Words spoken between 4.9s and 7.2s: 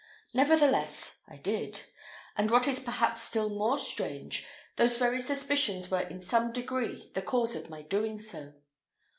very suspicions were in some degree